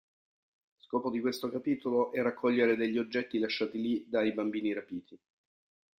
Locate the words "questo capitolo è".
1.21-2.23